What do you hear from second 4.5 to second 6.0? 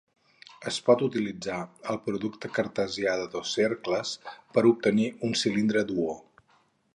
per obtenir un cilindre